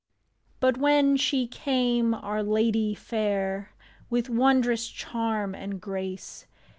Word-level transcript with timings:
But 0.59 0.77
when 0.79 1.15
she 1.15 1.45
came, 1.45 2.15
our 2.15 2.41
Ladye 2.41 2.95
Faire, 2.95 3.69
With 4.09 4.31
wondrous 4.31 4.87
charm 4.87 5.53
and 5.53 5.79
grace. 5.79 6.47